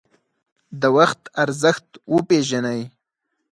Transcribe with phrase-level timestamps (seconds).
[0.81, 2.81] د وخت ارزښت وپیژنئ